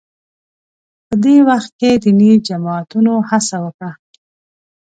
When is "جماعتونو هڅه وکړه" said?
2.47-3.91